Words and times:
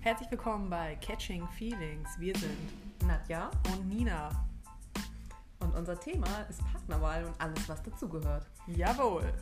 Herzlich 0.00 0.30
willkommen 0.30 0.70
bei 0.70 0.94
Catching 0.96 1.46
Feelings. 1.48 2.08
Wir 2.20 2.34
sind 2.36 2.56
Nadja 3.04 3.50
und 3.72 3.88
Nina. 3.88 4.30
und 5.58 5.74
unser 5.74 5.98
Thema 5.98 6.28
ist 6.48 6.60
Partnerwahl 6.72 7.24
und 7.24 7.34
alles, 7.40 7.68
was 7.68 7.82
dazugehört. 7.82 8.46
Jawohl. 8.68 9.34